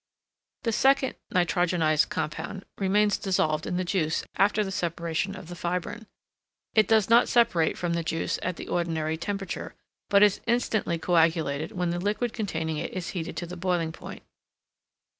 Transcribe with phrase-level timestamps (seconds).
[0.63, 6.07] The second nitrogenised compound remains dissolved in the juice after the separation of the fibrine.
[6.73, 9.75] It does not separate from the juice at the ordinary temperature,
[10.09, 14.23] but is instantly coagulated when the liquid containing it is heated to the boiling point.